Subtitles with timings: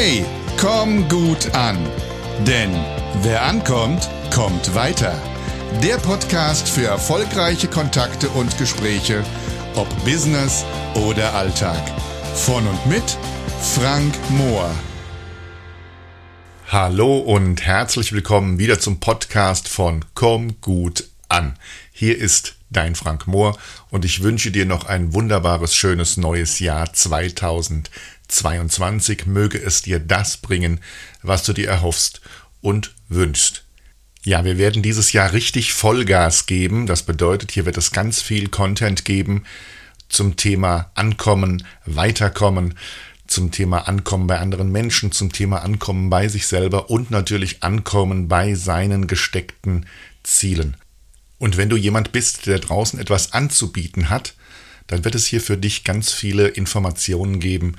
[0.00, 0.24] Hey,
[0.60, 1.76] komm gut an.
[2.46, 2.70] Denn
[3.22, 5.20] wer ankommt, kommt weiter.
[5.82, 9.24] Der Podcast für erfolgreiche Kontakte und Gespräche,
[9.74, 11.82] ob Business oder Alltag.
[12.36, 13.18] Von und mit
[13.74, 14.70] Frank Mohr.
[16.68, 21.58] Hallo und herzlich willkommen wieder zum Podcast von Komm gut an.
[21.90, 23.58] Hier ist dein Frank Mohr
[23.90, 26.92] und ich wünsche dir noch ein wunderbares, schönes neues Jahr
[28.28, 29.26] 2022.
[29.26, 30.80] Möge es dir das bringen,
[31.22, 32.20] was du dir erhoffst
[32.60, 33.64] und wünschst.
[34.22, 36.86] Ja, wir werden dieses Jahr richtig Vollgas geben.
[36.86, 39.44] Das bedeutet, hier wird es ganz viel Content geben
[40.08, 42.74] zum Thema Ankommen, Weiterkommen,
[43.26, 48.28] zum Thema Ankommen bei anderen Menschen, zum Thema Ankommen bei sich selber und natürlich Ankommen
[48.28, 49.86] bei seinen gesteckten
[50.22, 50.76] Zielen.
[51.38, 54.34] Und wenn du jemand bist, der draußen etwas anzubieten hat,
[54.88, 57.76] dann wird es hier für dich ganz viele Informationen geben,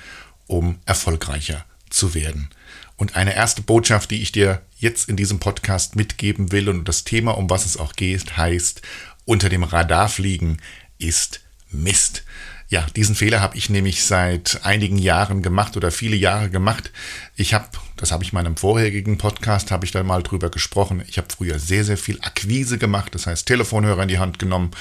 [0.49, 2.49] um erfolgreicher zu werden.
[2.97, 7.05] Und eine erste Botschaft, die ich dir jetzt in diesem Podcast mitgeben will und das
[7.05, 8.81] Thema, um was es auch geht, heißt,
[9.25, 10.57] unter dem Radar fliegen
[10.97, 11.41] ist
[11.71, 12.23] Mist.
[12.67, 16.91] Ja, diesen Fehler habe ich nämlich seit einigen Jahren gemacht oder viele Jahre gemacht.
[17.35, 21.03] Ich habe, das habe ich in meinem vorherigen Podcast, habe ich da mal drüber gesprochen.
[21.07, 24.71] Ich habe früher sehr, sehr viel Akquise gemacht, das heißt Telefonhörer in die Hand genommen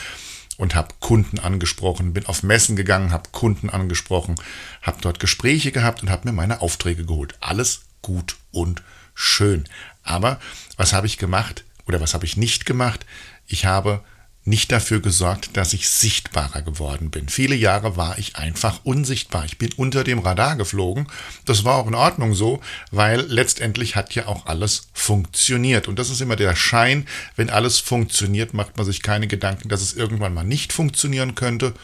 [0.58, 4.34] und habe Kunden angesprochen, bin auf Messen gegangen, habe Kunden angesprochen,
[4.82, 7.34] habe dort Gespräche gehabt und habe mir meine Aufträge geholt.
[7.40, 8.82] Alles gut und
[9.14, 9.64] schön.
[10.02, 10.38] Aber
[10.76, 13.06] was habe ich gemacht oder was habe ich nicht gemacht?
[13.46, 14.02] Ich habe
[14.48, 17.28] nicht dafür gesorgt, dass ich sichtbarer geworden bin.
[17.28, 19.44] Viele Jahre war ich einfach unsichtbar.
[19.44, 21.06] Ich bin unter dem Radar geflogen.
[21.44, 22.60] Das war auch in Ordnung so,
[22.90, 25.88] weil letztendlich hat ja auch alles funktioniert.
[25.88, 29.82] Und das ist immer der Schein, wenn alles funktioniert, macht man sich keine Gedanken, dass
[29.82, 31.74] es irgendwann mal nicht funktionieren könnte.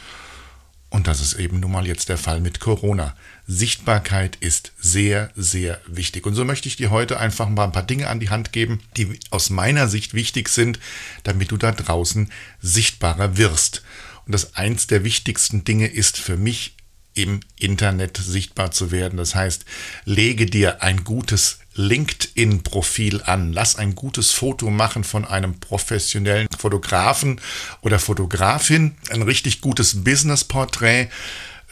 [0.90, 3.16] Und das ist eben nun mal jetzt der Fall mit Corona.
[3.46, 6.26] Sichtbarkeit ist sehr, sehr wichtig.
[6.26, 8.80] Und so möchte ich dir heute einfach mal ein paar Dinge an die Hand geben,
[8.96, 10.78] die aus meiner Sicht wichtig sind,
[11.24, 13.82] damit du da draußen sichtbarer wirst.
[14.26, 16.74] Und das eins der wichtigsten Dinge ist für mich
[17.14, 19.16] im Internet sichtbar zu werden.
[19.16, 19.64] Das heißt,
[20.04, 23.52] lege dir ein gutes LinkedIn-Profil an.
[23.52, 27.40] Lass ein gutes Foto machen von einem professionellen Fotografen
[27.82, 28.96] oder Fotografin.
[29.10, 31.08] Ein richtig gutes Business-Porträt.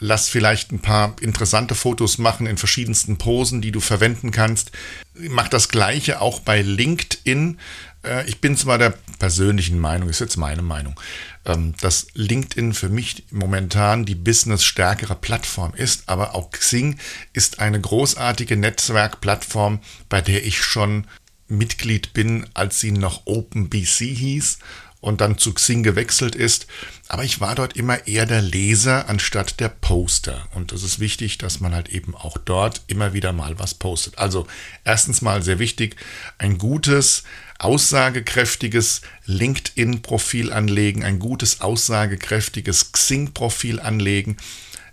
[0.05, 4.73] Lass vielleicht ein paar interessante Fotos machen in verschiedensten Posen, die du verwenden kannst.
[5.13, 7.57] Mach das gleiche auch bei LinkedIn.
[8.03, 10.99] Äh, ich bin zwar der persönlichen Meinung, ist jetzt meine Meinung,
[11.45, 16.99] ähm, dass LinkedIn für mich momentan die business-stärkere Plattform ist, aber auch Xing
[17.31, 21.07] ist eine großartige Netzwerkplattform, bei der ich schon
[21.47, 24.59] Mitglied bin, als sie noch OpenBC hieß
[25.03, 26.65] und dann zu Xing gewechselt ist.
[27.09, 30.47] Aber ich war dort immer eher der Leser anstatt der Poster.
[30.55, 34.17] Und es ist wichtig, dass man halt eben auch dort immer wieder mal was postet.
[34.17, 34.47] Also
[34.85, 35.97] erstens mal sehr wichtig,
[36.37, 37.23] ein gutes,
[37.59, 44.37] aussagekräftiges LinkedIn-Profil anlegen, ein gutes, aussagekräftiges Xing-Profil anlegen.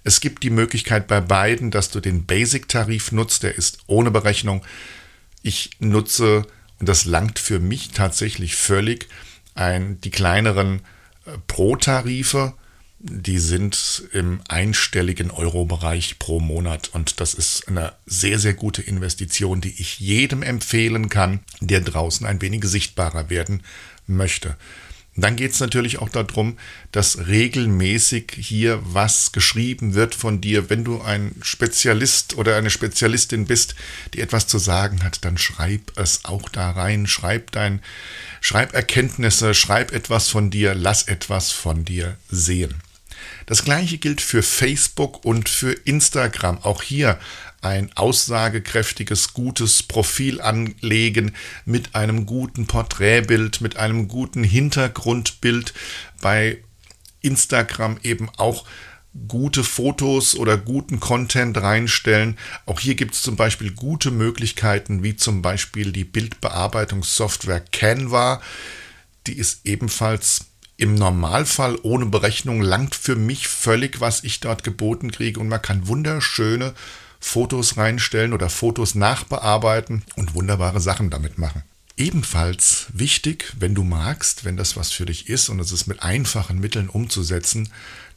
[0.02, 4.64] Es gibt die Möglichkeit bei beiden, dass du den Basic-Tarif nutzt, der ist ohne Berechnung.
[5.42, 6.46] Ich nutze,
[6.80, 9.08] und das langt für mich tatsächlich völlig,
[9.60, 10.80] ein, die kleineren
[11.26, 12.54] äh, Pro-Tarife,
[12.98, 19.62] die sind im einstelligen Euro-Bereich pro Monat und das ist eine sehr, sehr gute Investition,
[19.62, 23.62] die ich jedem empfehlen kann, der draußen ein wenig sichtbarer werden
[24.06, 24.56] möchte.
[25.16, 26.56] Dann geht es natürlich auch darum,
[26.92, 30.70] dass regelmäßig hier was geschrieben wird von dir.
[30.70, 33.74] Wenn du ein Spezialist oder eine Spezialistin bist,
[34.14, 37.06] die etwas zu sagen hat, dann schreib es auch da rein.
[37.06, 37.82] Schreib dein,
[38.40, 42.76] schreib Erkenntnisse, schreib etwas von dir, lass etwas von dir sehen.
[43.46, 46.58] Das gleiche gilt für Facebook und für Instagram.
[46.58, 47.18] Auch hier
[47.60, 51.34] ein aussagekräftiges, gutes Profil anlegen
[51.64, 55.74] mit einem guten Porträtbild, mit einem guten Hintergrundbild.
[56.20, 56.58] Bei
[57.20, 58.64] Instagram eben auch
[59.28, 62.38] gute Fotos oder guten Content reinstellen.
[62.64, 68.40] Auch hier gibt es zum Beispiel gute Möglichkeiten, wie zum Beispiel die Bildbearbeitungssoftware Canva.
[69.26, 70.46] Die ist ebenfalls
[70.76, 75.60] im Normalfall ohne Berechnung langt für mich völlig, was ich dort geboten kriege und man
[75.60, 76.74] kann wunderschöne
[77.20, 81.62] Fotos reinstellen oder Fotos nachbearbeiten und wunderbare Sachen damit machen.
[81.96, 86.02] Ebenfalls wichtig, wenn du magst, wenn das was für dich ist und es ist mit
[86.02, 87.70] einfachen Mitteln umzusetzen,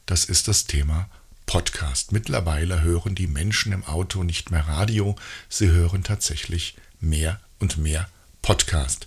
[0.06, 1.08] das ist das Thema
[1.44, 2.10] Podcast.
[2.10, 5.16] Mittlerweile hören die Menschen im Auto nicht mehr Radio,
[5.50, 8.08] sie hören tatsächlich mehr und mehr
[8.40, 9.06] Podcast.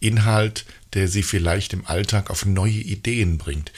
[0.00, 3.72] Inhalt, der sie vielleicht im Alltag auf neue Ideen bringt.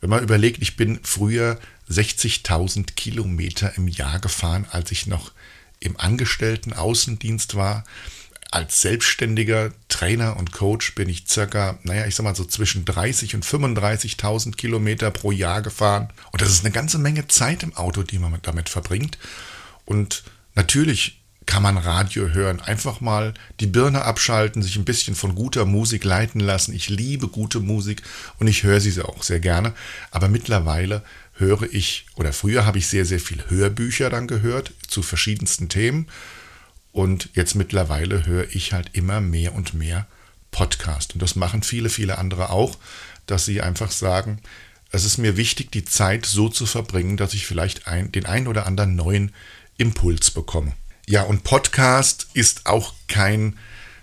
[0.00, 1.58] Wenn man überlegt, ich bin früher
[1.92, 5.32] 60.000 Kilometer im Jahr gefahren, als ich noch
[5.80, 7.84] im Angestellten Außendienst war.
[8.50, 13.34] Als selbstständiger Trainer und Coach bin ich circa, naja, ich sag mal so zwischen 30
[13.34, 16.10] und 35.000 Kilometer pro Jahr gefahren.
[16.32, 19.16] Und das ist eine ganze Menge Zeit im Auto, die man damit verbringt.
[19.86, 20.22] Und
[20.54, 22.60] natürlich kann man Radio hören.
[22.60, 26.74] Einfach mal die Birne abschalten, sich ein bisschen von guter Musik leiten lassen.
[26.74, 28.02] Ich liebe gute Musik
[28.38, 29.72] und ich höre sie auch sehr gerne.
[30.10, 31.02] Aber mittlerweile
[31.34, 36.08] höre ich, oder früher habe ich sehr, sehr viel Hörbücher dann gehört zu verschiedensten Themen.
[36.92, 40.06] Und jetzt mittlerweile höre ich halt immer mehr und mehr
[40.50, 41.14] Podcast.
[41.14, 42.76] Und das machen viele, viele andere auch,
[43.26, 44.40] dass sie einfach sagen,
[44.90, 48.46] es ist mir wichtig, die Zeit so zu verbringen, dass ich vielleicht ein, den einen
[48.46, 49.32] oder anderen neuen
[49.78, 50.72] Impuls bekomme.
[51.08, 53.58] Ja, und Podcast ist auch kein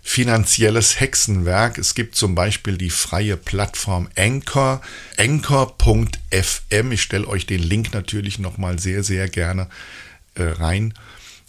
[0.10, 1.78] finanzielles Hexenwerk.
[1.78, 4.82] Es gibt zum Beispiel die freie Plattform Anchor,
[5.18, 6.92] anchor.fm.
[6.92, 9.70] Ich stelle euch den Link natürlich nochmal sehr, sehr gerne
[10.34, 10.96] äh, rein.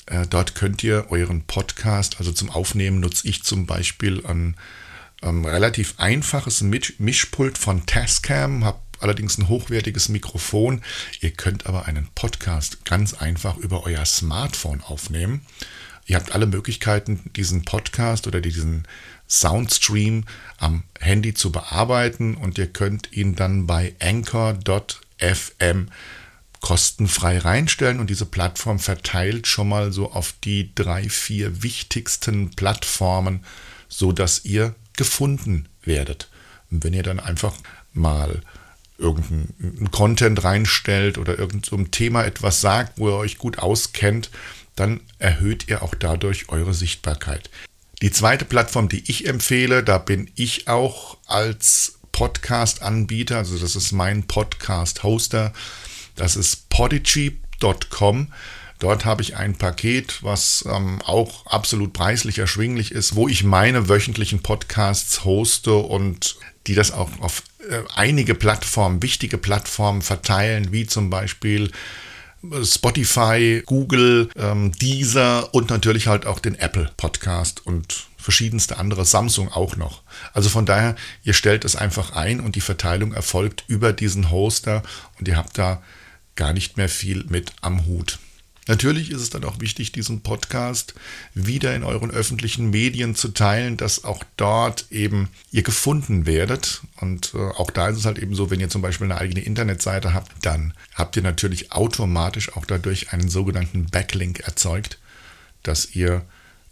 [0.05, 4.57] Äh, dort könnt ihr euren Podcast, also zum Aufnehmen nutze ich zum Beispiel ein
[5.23, 10.83] ähm, relativ einfaches Mischpult von Tascam, habe allerdings ein hochwertiges Mikrofon.
[11.21, 15.47] Ihr könnt aber einen Podcast ganz einfach über euer Smartphone aufnehmen.
[16.07, 18.87] Ihr habt alle Möglichkeiten, diesen Podcast oder diesen
[19.29, 20.25] Soundstream
[20.59, 25.89] am Handy zu bearbeiten und ihr könnt ihn dann bei anchor.fm
[26.61, 33.45] kostenfrei reinstellen und diese Plattform verteilt schon mal so auf die drei, vier wichtigsten Plattformen,
[33.89, 36.29] so dass ihr gefunden werdet.
[36.71, 37.55] Und wenn ihr dann einfach
[37.93, 38.43] mal
[38.99, 44.31] irgendeinen Content reinstellt oder irgendein so Thema etwas sagt, wo ihr euch gut auskennt,
[44.77, 47.51] dann erhöht ihr auch dadurch eure Sichtbarkeit.
[48.03, 53.93] Die zweite Plattform, die ich empfehle, da bin ich auch als Podcast-Anbieter, also das ist
[53.93, 55.53] mein Podcast-Hoster,
[56.17, 58.33] das ist podigy.com.
[58.79, 63.91] Dort habe ich ein Paket, was ähm, auch absolut preislich erschwinglich ist, wo ich meine
[63.91, 66.37] wöchentlichen Podcasts hoste und
[66.67, 71.71] die das auch auf äh, einige Plattformen, wichtige Plattformen verteilen, wie zum Beispiel
[72.63, 79.51] Spotify, Google, ähm, Deezer und natürlich halt auch den Apple Podcast und verschiedenste andere, Samsung
[79.51, 80.03] auch noch.
[80.33, 84.83] Also von daher, ihr stellt es einfach ein und die Verteilung erfolgt über diesen Hoster
[85.19, 85.83] und ihr habt da
[86.37, 88.19] gar nicht mehr viel mit am Hut.
[88.71, 90.95] Natürlich ist es dann auch wichtig, diesen Podcast
[91.35, 96.81] wieder in euren öffentlichen Medien zu teilen, dass auch dort eben ihr gefunden werdet.
[97.01, 99.41] Und äh, auch da ist es halt eben so, wenn ihr zum Beispiel eine eigene
[99.41, 105.01] Internetseite habt, dann habt ihr natürlich automatisch auch dadurch einen sogenannten Backlink erzeugt,
[105.65, 106.25] dass ihr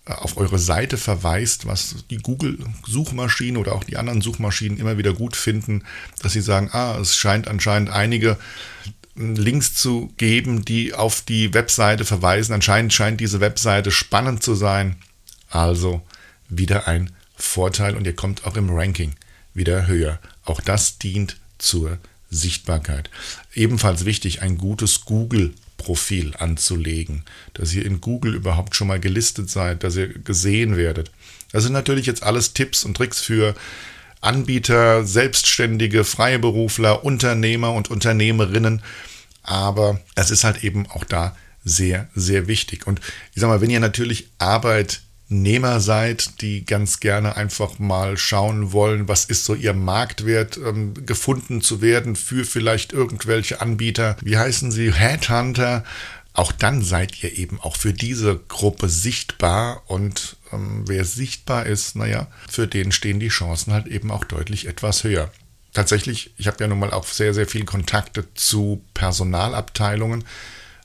[0.07, 5.15] äh, auf eure Seite verweist, was die Google-Suchmaschinen oder auch die anderen Suchmaschinen immer wieder
[5.15, 5.83] gut finden,
[6.23, 8.39] dass sie sagen, ah, es scheint anscheinend einige
[9.19, 12.55] Links zu geben, die auf die Webseite verweisen.
[12.55, 14.97] Anscheinend scheint diese Webseite spannend zu sein.
[15.51, 16.03] Also
[16.49, 19.15] wieder ein Vorteil und ihr kommt auch im Ranking
[19.55, 20.21] wieder höher.
[20.45, 21.99] Auch das dient zur
[22.31, 23.11] Sichtbarkeit.
[23.55, 27.25] Ebenfalls wichtig, ein gutes Google-Profil anzulegen,
[27.55, 31.11] dass ihr in Google überhaupt schon mal gelistet seid, dass ihr gesehen werdet.
[31.53, 33.55] Das sind natürlich jetzt alles Tipps und Tricks für
[34.21, 38.83] Anbieter, Selbstständige, Freiberufler, Unternehmer und Unternehmerinnen.
[39.43, 42.87] Aber es ist halt eben auch da sehr, sehr wichtig.
[42.87, 43.01] Und
[43.35, 49.09] ich sag mal, wenn ihr natürlich Arbeitnehmer seid, die ganz gerne einfach mal schauen wollen,
[49.09, 54.71] was ist so ihr Marktwert, ähm, gefunden zu werden für vielleicht irgendwelche Anbieter, wie heißen
[54.71, 55.85] sie, Headhunter,
[56.33, 61.97] auch dann seid ihr eben auch für diese Gruppe sichtbar und ähm, wer sichtbar ist,
[61.97, 65.31] naja, für den stehen die Chancen halt eben auch deutlich etwas höher.
[65.73, 70.25] Tatsächlich, ich habe ja nun mal auch sehr, sehr viele Kontakte zu Personalabteilungen,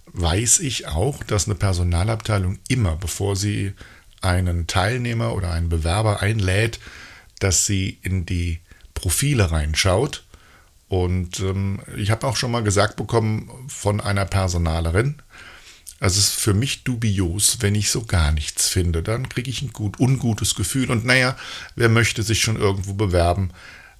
[0.07, 3.73] weiß ich auch, dass eine Personalabteilung immer, bevor sie
[4.21, 6.79] einen Teilnehmer oder einen Bewerber einlädt,
[7.39, 8.59] dass sie in die
[8.93, 10.23] Profile reinschaut.
[10.87, 15.21] Und ähm, ich habe auch schon mal gesagt bekommen von einer Personalerin,
[16.03, 19.01] also es ist für mich dubios, wenn ich so gar nichts finde.
[19.01, 20.91] Dann kriege ich ein gut, ungutes Gefühl.
[20.91, 21.37] Und naja,
[21.77, 23.51] wer möchte sich schon irgendwo bewerben,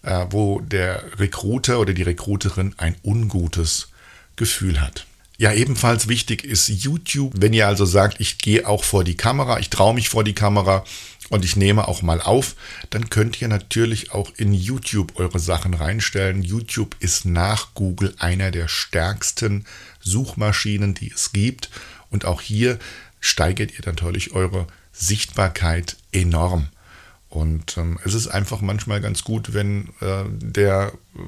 [0.01, 3.87] äh, wo der Recruiter oder die Recruiterin ein ungutes
[4.35, 5.05] Gefühl hat?
[5.37, 7.31] Ja, ebenfalls wichtig ist YouTube.
[7.37, 10.35] Wenn ihr also sagt, ich gehe auch vor die Kamera, ich traue mich vor die
[10.35, 10.83] Kamera
[11.29, 12.55] und ich nehme auch mal auf,
[12.89, 16.43] dann könnt ihr natürlich auch in YouTube eure Sachen reinstellen.
[16.43, 19.65] YouTube ist nach Google einer der stärksten
[20.01, 21.69] Suchmaschinen, die es gibt.
[22.13, 22.77] Und auch hier
[23.19, 26.69] steigert ihr natürlich eure Sichtbarkeit enorm.
[27.27, 31.19] Und ähm, es ist einfach manchmal ganz gut, wenn äh, der äh,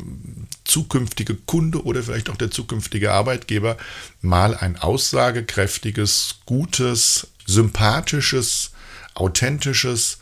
[0.64, 3.78] zukünftige Kunde oder vielleicht auch der zukünftige Arbeitgeber
[4.22, 8.70] mal ein aussagekräftiges, gutes sympathisches,
[9.16, 10.20] authentisches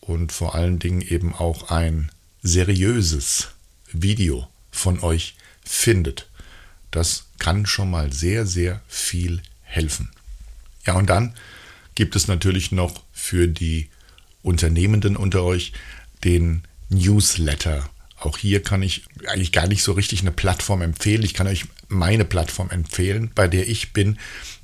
[0.00, 2.10] und vor allen Dingen eben auch ein
[2.42, 3.48] seriöses
[3.92, 6.30] Video von euch findet.
[6.90, 10.10] Das kann schon mal sehr, sehr viel helfen.
[10.86, 11.34] Ja, und dann
[11.94, 13.88] gibt es natürlich noch für die
[14.42, 15.72] Unternehmenden unter euch
[16.24, 17.88] den Newsletter.
[18.18, 21.22] Auch hier kann ich eigentlich gar nicht so richtig eine Plattform empfehlen.
[21.22, 24.18] Ich kann euch meine Plattform empfehlen, bei der ich bin.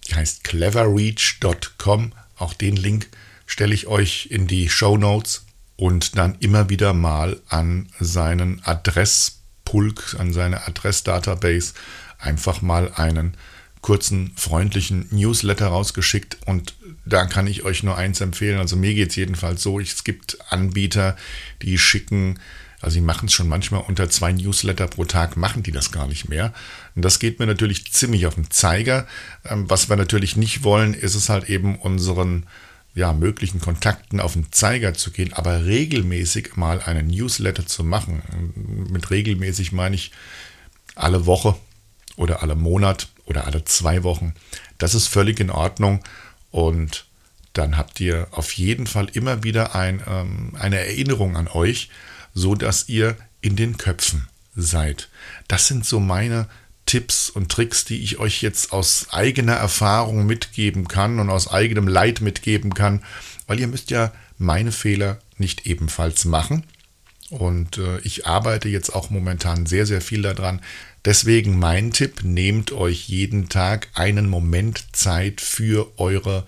[0.09, 2.13] Die heißt cleverreach.com.
[2.37, 3.09] Auch den Link
[3.47, 5.45] stelle ich euch in die Show Notes
[5.77, 11.75] und dann immer wieder mal an seinen Adresspulk, an seine Adressdatabase
[12.19, 13.37] einfach mal einen
[13.85, 16.75] kurzen, freundlichen Newsletter rausgeschickt und
[17.05, 18.59] da kann ich euch nur eins empfehlen.
[18.59, 21.19] Also mir geht es jedenfalls so, es gibt Anbieter,
[21.61, 22.41] die schicken,
[22.81, 26.07] also die machen es schon manchmal unter zwei Newsletter pro Tag, machen die das gar
[26.07, 26.55] nicht mehr.
[26.97, 29.07] Und das geht mir natürlich ziemlich auf den Zeiger.
[29.45, 32.47] Ähm, was wir natürlich nicht wollen, ist es halt eben unseren
[32.95, 38.23] ja, möglichen Kontakten auf den Zeiger zu gehen, aber regelmäßig mal einen Newsletter zu machen.
[38.91, 40.11] Mit regelmäßig meine ich
[40.95, 41.55] alle Woche
[42.17, 44.35] oder alle Monat oder alle zwei Wochen.
[44.79, 46.03] Das ist völlig in Ordnung
[46.51, 47.07] und
[47.53, 51.89] dann habt ihr auf jeden Fall immer wieder ein, ähm, eine Erinnerung an euch,
[52.35, 55.09] so dass ihr in den Köpfen seid.
[55.49, 56.49] Das sind so meine
[56.87, 61.89] Tipps und Tricks, die ich euch jetzt aus eigener Erfahrung mitgeben kann und aus eigenem
[61.89, 63.03] Leid mitgeben kann,
[63.47, 66.65] weil ihr müsst ja meine Fehler nicht ebenfalls machen.
[67.31, 70.61] Und äh, ich arbeite jetzt auch momentan sehr, sehr viel daran.
[71.05, 76.45] Deswegen mein Tipp, nehmt euch jeden Tag einen Moment Zeit für eure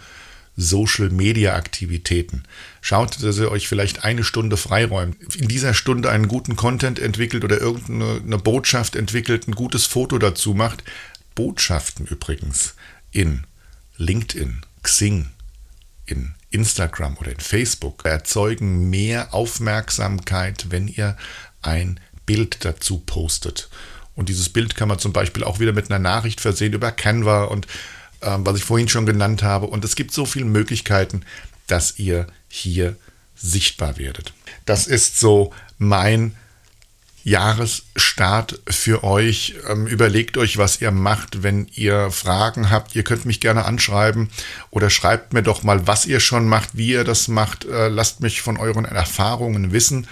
[0.57, 2.45] Social-Media-Aktivitäten.
[2.81, 5.37] Schaut, dass ihr euch vielleicht eine Stunde freiräumt.
[5.37, 10.55] In dieser Stunde einen guten Content entwickelt oder irgendeine Botschaft entwickelt, ein gutes Foto dazu
[10.55, 10.83] macht.
[11.35, 12.75] Botschaften übrigens
[13.13, 13.45] in
[13.99, 15.27] LinkedIn, Xing,
[16.07, 21.17] in Instagram oder in Facebook erzeugen mehr Aufmerksamkeit, wenn ihr
[21.61, 23.69] ein Bild dazu postet.
[24.15, 27.45] Und dieses Bild kann man zum Beispiel auch wieder mit einer Nachricht versehen über Canva
[27.45, 27.67] und
[28.23, 29.67] ähm, was ich vorhin schon genannt habe.
[29.67, 31.23] Und es gibt so viele Möglichkeiten,
[31.67, 32.97] dass ihr hier
[33.35, 34.33] sichtbar werdet.
[34.65, 36.35] Das ist so mein
[37.27, 39.57] Jahresstart für euch.
[39.69, 42.95] Ähm, überlegt euch, was ihr macht, wenn ihr Fragen habt.
[42.95, 44.31] Ihr könnt mich gerne anschreiben
[44.71, 47.65] oder schreibt mir doch mal, was ihr schon macht, wie ihr das macht.
[47.65, 50.07] Äh, lasst mich von euren Erfahrungen wissen.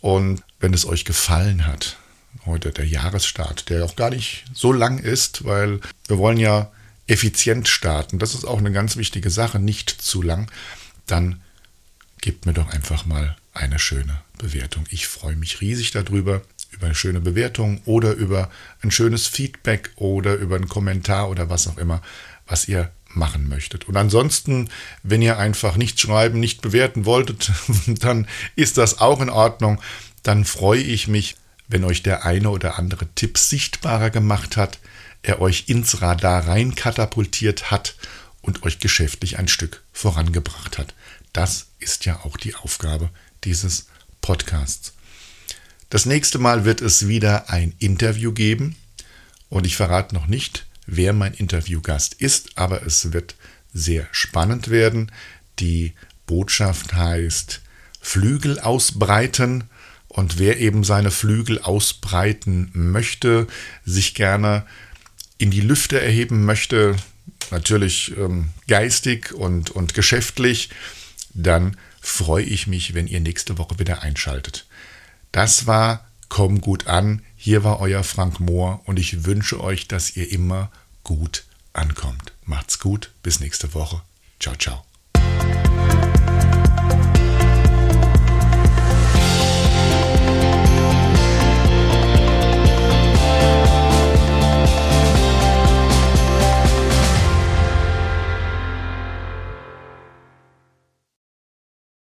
[0.00, 1.98] Und wenn es euch gefallen hat,
[2.46, 6.70] heute der Jahresstart, der auch gar nicht so lang ist, weil wir wollen ja
[7.06, 8.18] effizient starten.
[8.18, 10.50] Das ist auch eine ganz wichtige Sache, nicht zu lang.
[11.06, 11.42] Dann
[12.22, 14.84] gebt mir doch einfach mal eine schöne Bewertung.
[14.90, 18.50] Ich freue mich riesig darüber, über eine schöne Bewertung oder über
[18.82, 22.00] ein schönes Feedback oder über einen Kommentar oder was auch immer,
[22.46, 23.88] was ihr machen möchtet.
[23.88, 24.68] Und ansonsten,
[25.02, 27.50] wenn ihr einfach nicht schreiben, nicht bewerten wolltet,
[27.86, 29.80] dann ist das auch in Ordnung.
[30.22, 31.36] Dann freue ich mich,
[31.68, 34.78] wenn euch der eine oder andere Tipp sichtbarer gemacht hat,
[35.22, 37.96] er euch ins Radar rein katapultiert hat
[38.40, 40.94] und euch geschäftlich ein Stück vorangebracht hat.
[41.32, 43.10] Das ist ja auch die Aufgabe
[43.44, 43.86] dieses
[44.20, 44.92] Podcasts.
[45.90, 48.76] Das nächste Mal wird es wieder ein Interview geben
[49.48, 53.34] und ich verrate noch nicht, wer mein Interviewgast ist, aber es wird
[53.72, 55.12] sehr spannend werden.
[55.58, 55.94] Die
[56.26, 57.62] Botschaft heißt
[58.00, 59.64] Flügel ausbreiten
[60.08, 63.46] und wer eben seine Flügel ausbreiten möchte,
[63.84, 64.66] sich gerne
[65.38, 66.96] in die Lüfte erheben möchte,
[67.50, 70.70] natürlich ähm, geistig und, und geschäftlich,
[71.32, 71.76] dann
[72.10, 74.66] freue ich mich, wenn ihr nächste Woche wieder einschaltet.
[75.32, 77.22] Das war Komm gut an.
[77.36, 80.70] Hier war euer Frank Mohr und ich wünsche euch, dass ihr immer
[81.04, 82.32] gut ankommt.
[82.44, 83.10] Macht's gut.
[83.22, 84.02] Bis nächste Woche.
[84.38, 84.87] Ciao, ciao.